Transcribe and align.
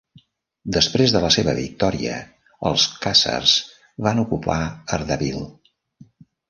Després 0.77 1.13
de 1.15 1.21
la 1.25 1.29
seva 1.35 1.55
victòria, 1.59 2.15
els 2.71 2.87
khazars 3.05 3.55
van 4.09 4.27
ocupar 4.27 4.61
Ardabil. 4.99 5.51